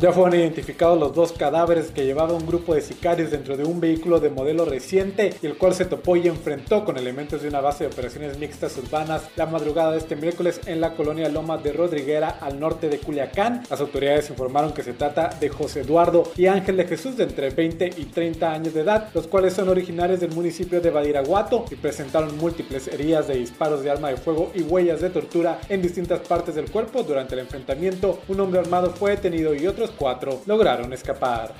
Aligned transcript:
Ya 0.00 0.10
fueron 0.10 0.34
identificados 0.34 0.98
los 0.98 1.14
dos 1.14 1.32
cadáveres 1.32 1.90
que 1.90 2.06
llevaba 2.06 2.32
un 2.32 2.46
grupo 2.46 2.74
de 2.74 2.80
sicarios 2.80 3.30
dentro 3.30 3.58
de 3.58 3.64
un 3.64 3.78
vehículo 3.78 4.20
de 4.20 4.30
modelo 4.30 4.64
reciente 4.64 5.34
el 5.42 5.58
cual 5.58 5.74
se 5.74 5.84
topó 5.84 6.16
y 6.16 6.28
enfrentó 6.28 6.84
con 6.84 6.96
elementos 6.96 7.42
de 7.42 7.48
una 7.48 7.60
base 7.60 7.84
de 7.84 7.90
operaciones 7.90 8.38
mixtas 8.38 8.76
urbanas 8.78 9.24
la 9.36 9.44
madrugada 9.44 9.92
de 9.92 9.98
este 9.98 10.16
miércoles 10.16 10.60
en 10.64 10.80
la 10.80 10.94
colonia 10.94 11.28
Loma 11.28 11.58
de 11.58 11.74
Rodriguera 11.74 12.38
al 12.40 12.58
norte 12.58 12.88
de 12.88 12.98
Culiacán. 12.98 13.64
Las 13.68 13.80
autoridades 13.80 14.30
informaron 14.30 14.72
que 14.72 14.82
se 14.82 14.94
trata 14.94 15.28
de 15.38 15.50
José 15.50 15.80
Eduardo 15.80 16.24
y 16.36 16.46
Ángel 16.46 16.78
de 16.78 16.86
Jesús 16.86 17.18
de 17.18 17.24
entre 17.24 17.50
20 17.50 17.90
y 17.98 18.04
30 18.06 18.50
años 18.50 18.72
de 18.72 18.80
edad, 18.80 19.10
los 19.12 19.26
cuales 19.26 19.52
son 19.52 19.68
originarios 19.68 20.20
del 20.20 20.32
municipio 20.32 20.80
de 20.80 20.90
Badiraguato 20.90 21.66
y 21.70 21.76
presentaron 21.76 22.38
múltiples 22.38 22.88
heridas 22.88 23.28
de 23.28 23.34
disparos 23.34 23.82
de 23.82 23.90
arma 23.90 24.08
de 24.08 24.16
fuego 24.16 24.50
y 24.54 24.62
huellas 24.62 25.02
de 25.02 25.10
tortura 25.10 25.60
en 25.68 25.82
distintas 25.82 26.20
partes 26.20 26.54
del 26.54 26.70
cuerpo 26.70 27.02
durante 27.02 27.34
el 27.34 27.40
enfrentamiento. 27.40 28.20
Un 28.28 28.40
hombre 28.40 28.60
armado 28.60 28.90
fue 28.90 29.12
detenido 29.12 29.54
y 29.54 29.66
otros 29.82 29.96
cuatro 29.98 30.40
lograron 30.46 30.92
escapar. 30.92 31.52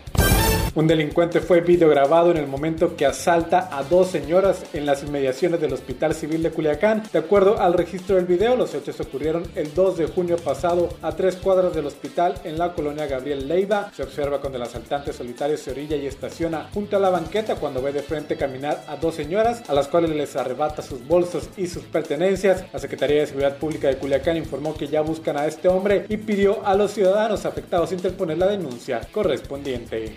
Un 0.75 0.87
delincuente 0.87 1.41
fue 1.41 1.61
videograbado 1.61 2.31
en 2.31 2.39
el 2.39 2.47
momento 2.47 2.97
que 2.97 3.05
asalta 3.05 3.69
a 3.77 3.83
dos 3.83 4.09
señoras 4.09 4.65
en 4.73 4.87
las 4.87 5.03
inmediaciones 5.03 5.61
del 5.61 5.75
Hospital 5.75 6.15
Civil 6.15 6.43
de 6.43 6.51
Culiacán. 6.51 7.03
De 7.13 7.19
acuerdo 7.19 7.61
al 7.61 7.75
registro 7.75 8.17
del 8.17 8.25
video, 8.25 8.57
los 8.57 8.73
hechos 8.75 8.99
ocurrieron 8.99 9.43
el 9.55 9.75
2 9.75 9.99
de 9.99 10.07
junio 10.07 10.39
pasado 10.39 10.89
a 11.03 11.13
tres 11.13 11.37
cuadras 11.37 11.75
del 11.75 11.85
hospital 11.85 12.37
en 12.45 12.57
la 12.57 12.73
colonia 12.73 13.05
Gabriel 13.05 13.49
Leiva. 13.49 13.93
Se 13.95 14.03
observa 14.03 14.41
cuando 14.41 14.57
el 14.57 14.63
asaltante 14.63 15.13
solitario 15.13 15.59
se 15.59 15.73
orilla 15.73 15.97
y 15.97 16.07
estaciona 16.07 16.71
junto 16.73 16.97
a 16.97 17.01
la 17.01 17.11
banqueta 17.11 17.57
cuando 17.57 17.83
ve 17.83 17.93
de 17.93 18.03
frente 18.03 18.39
caminar 18.39 18.83
a 18.89 18.97
dos 18.97 19.15
señoras 19.15 19.69
a 19.69 19.75
las 19.75 19.89
cuales 19.89 20.09
les 20.13 20.37
arrebata 20.37 20.81
sus 20.81 21.07
bolsos 21.07 21.51
y 21.59 21.67
sus 21.67 21.85
pertenencias. 21.85 22.65
La 22.73 22.79
Secretaría 22.79 23.21
de 23.21 23.27
Seguridad 23.27 23.59
Pública 23.59 23.89
de 23.89 23.99
Culiacán 23.99 24.39
informó 24.39 24.75
que 24.75 24.89
ya 24.89 25.03
buscan 25.03 25.37
a 25.37 25.47
este 25.47 25.69
hombre 25.69 26.07
y 26.09 26.17
pidió 26.17 26.65
a 26.65 26.75
los 26.75 26.93
ciudadanos 26.93 27.45
afectados 27.45 27.93
interponer 27.93 28.39
la 28.39 28.47
denuncia 28.47 29.03
correspondiente. 29.13 30.15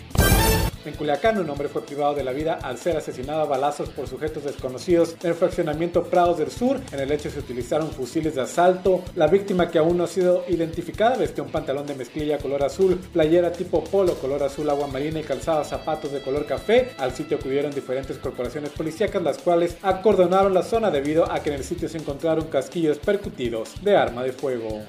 En 0.85 0.93
Culiacán, 0.93 1.39
un 1.39 1.49
hombre 1.49 1.67
fue 1.67 1.83
privado 1.83 2.13
de 2.13 2.23
la 2.23 2.31
vida 2.31 2.59
al 2.61 2.77
ser 2.77 2.95
asesinado 2.95 3.41
a 3.41 3.45
balazos 3.45 3.89
por 3.89 4.07
sujetos 4.07 4.43
desconocidos 4.43 5.15
en 5.23 5.29
el 5.31 5.35
fraccionamiento 5.35 6.03
Prados 6.03 6.37
del 6.37 6.51
Sur. 6.51 6.79
En 6.91 6.99
el 6.99 7.11
hecho 7.11 7.31
se 7.31 7.39
utilizaron 7.39 7.89
fusiles 7.89 8.35
de 8.35 8.41
asalto. 8.41 9.01
La 9.15 9.25
víctima, 9.25 9.71
que 9.71 9.79
aún 9.79 9.97
no 9.97 10.03
ha 10.03 10.07
sido 10.07 10.43
identificada, 10.47 11.17
vestía 11.17 11.43
un 11.43 11.49
pantalón 11.49 11.87
de 11.87 11.95
mezclilla 11.95 12.37
color 12.37 12.63
azul, 12.63 12.99
playera 13.11 13.51
tipo 13.51 13.83
polo 13.83 14.13
color 14.13 14.43
azul 14.43 14.69
agua 14.69 14.85
marina 14.85 15.19
y 15.19 15.23
calzaba 15.23 15.63
zapatos 15.63 16.11
de 16.11 16.21
color 16.21 16.45
café. 16.45 16.91
Al 16.99 17.13
sitio 17.13 17.37
acudieron 17.37 17.71
diferentes 17.71 18.19
corporaciones 18.19 18.69
policíacas, 18.69 19.23
las 19.23 19.39
cuales 19.39 19.77
acordonaron 19.81 20.53
la 20.53 20.61
zona 20.61 20.91
debido 20.91 21.31
a 21.31 21.39
que 21.41 21.49
en 21.49 21.55
el 21.55 21.63
sitio 21.63 21.89
se 21.89 21.97
encontraron 21.97 22.45
casquillos 22.45 22.99
percutidos 22.99 23.71
de 23.81 23.97
arma 23.97 24.21
de 24.21 24.33
fuego. 24.33 24.83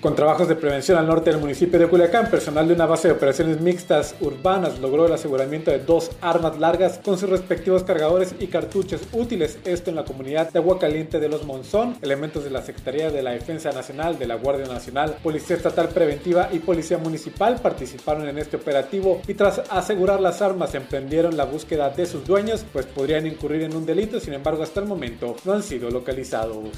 Con 0.00 0.14
trabajos 0.14 0.46
de 0.46 0.54
prevención 0.54 0.96
al 0.96 1.08
norte 1.08 1.30
del 1.30 1.40
municipio 1.40 1.76
de 1.76 1.88
Culiacán, 1.88 2.30
personal 2.30 2.68
de 2.68 2.74
una 2.74 2.86
base 2.86 3.08
de 3.08 3.14
operaciones 3.14 3.60
mixtas 3.60 4.14
urbanas 4.20 4.78
logró 4.78 5.06
el 5.06 5.12
aseguramiento 5.12 5.72
de 5.72 5.80
dos 5.80 6.12
armas 6.20 6.56
largas 6.60 7.00
con 7.04 7.18
sus 7.18 7.28
respectivos 7.28 7.82
cargadores 7.82 8.32
y 8.38 8.46
cartuchos 8.46 9.00
útiles, 9.12 9.58
esto 9.64 9.90
en 9.90 9.96
la 9.96 10.04
comunidad 10.04 10.52
de 10.52 10.60
Agua 10.60 10.78
Caliente 10.78 11.18
de 11.18 11.28
los 11.28 11.44
Monzón. 11.44 11.96
Elementos 12.00 12.44
de 12.44 12.50
la 12.50 12.62
Secretaría 12.62 13.10
de 13.10 13.22
la 13.24 13.32
Defensa 13.32 13.72
Nacional, 13.72 14.20
de 14.20 14.28
la 14.28 14.36
Guardia 14.36 14.68
Nacional, 14.68 15.16
Policía 15.20 15.56
Estatal 15.56 15.88
Preventiva 15.88 16.48
y 16.52 16.60
Policía 16.60 16.98
Municipal 16.98 17.56
participaron 17.60 18.28
en 18.28 18.38
este 18.38 18.56
operativo 18.56 19.20
y 19.26 19.34
tras 19.34 19.62
asegurar 19.68 20.20
las 20.20 20.40
armas 20.42 20.76
emprendieron 20.76 21.36
la 21.36 21.44
búsqueda 21.44 21.90
de 21.90 22.06
sus 22.06 22.24
dueños, 22.24 22.64
pues 22.72 22.86
podrían 22.86 23.26
incurrir 23.26 23.62
en 23.62 23.74
un 23.74 23.84
delito, 23.84 24.20
sin 24.20 24.34
embargo 24.34 24.62
hasta 24.62 24.78
el 24.78 24.86
momento 24.86 25.34
no 25.44 25.54
han 25.54 25.64
sido 25.64 25.90
localizados. 25.90 26.68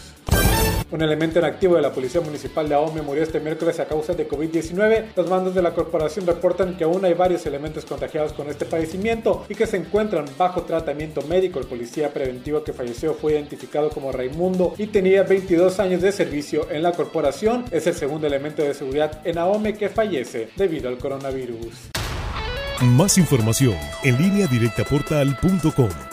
Un 0.93 1.03
elemento 1.03 1.39
en 1.39 1.45
activo 1.45 1.77
de 1.77 1.83
la 1.83 1.93
Policía 1.93 2.21
Municipal 2.21 2.69
de 2.69 2.75
Ahome 2.75 3.03
murió 3.03 3.23
este 3.23 3.39
miércoles 3.39 3.79
a 3.79 3.87
causa 3.87 4.15
de 4.15 4.29
COVID-19. 4.29 5.05
Los 5.15 5.31
mandos 5.31 5.55
de 5.55 5.63
la 5.63 5.73
corporación 5.73 6.27
reportan 6.27 6.77
que 6.77 6.83
aún 6.83 7.05
hay 7.05 7.15
varios 7.15 7.47
elementos 7.47 7.85
contagiados 7.85 8.33
con 8.33 8.49
este 8.49 8.65
padecimiento 8.65 9.45
y 9.49 9.55
que 9.55 9.69
se 9.69 9.77
encuentran 9.77 10.25
bajo 10.37 10.63
tratamiento 10.63 11.23
médico. 11.23 11.61
El 11.61 11.67
policía 11.67 12.13
preventivo 12.13 12.65
que 12.65 12.73
falleció 12.73 13.15
fue 13.15 13.35
identificado 13.35 13.91
como 13.91 14.11
Raimundo 14.11 14.75
y 14.79 14.89
tenía 14.89 15.23
22 15.23 15.79
años 15.79 16.03
de 16.03 16.11
servicio 16.11 16.69
en 16.73 16.83
la 16.83 16.91
corporación. 16.91 17.67
Es 17.71 17.87
el 17.87 17.95
segundo 17.95 18.27
elemento 18.27 18.63
de 18.63 18.75
seguridad 18.75 19.21
en 19.25 19.39
Ahome 19.39 19.75
que 19.75 19.91
fallece 19.91 20.49
debido 20.57 20.89
al 20.89 20.99
coronavirus. 20.99 21.91
Más 22.81 23.17
información 23.17 23.77
en 24.03 24.21
línea 24.21 24.49
directa 24.49 24.83
portal.com 24.85 26.10